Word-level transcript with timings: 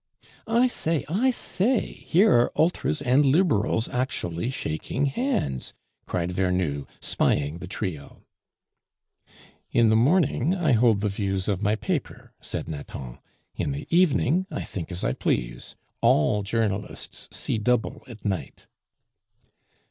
"I 0.47 0.65
say! 0.65 1.05
I 1.09 1.29
say! 1.29 1.81
here 1.85 2.33
are 2.33 2.51
Ultras 2.55 3.03
and 3.03 3.23
Liberals 3.23 3.87
actually 3.87 4.49
shaking 4.49 5.05
hands!" 5.05 5.75
cried 6.07 6.31
Vernou, 6.31 6.87
spying 6.99 7.59
the 7.59 7.67
trio. 7.67 8.23
"In 9.69 9.89
the 9.89 9.95
morning 9.95 10.55
I 10.55 10.71
hold 10.71 11.01
the 11.01 11.07
views 11.09 11.47
of 11.47 11.61
my 11.61 11.75
paper," 11.75 12.33
said 12.41 12.67
Nathan, 12.67 13.19
"in 13.53 13.73
the 13.73 13.85
evening 13.95 14.47
I 14.49 14.63
think 14.63 14.91
as 14.91 15.03
I 15.03 15.13
please; 15.13 15.75
all 16.01 16.41
journalists 16.41 17.29
see 17.31 17.59
double 17.59 18.01
at 18.07 18.25
night." 18.25 18.65